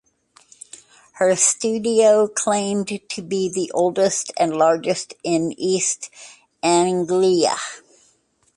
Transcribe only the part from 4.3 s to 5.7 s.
and largest in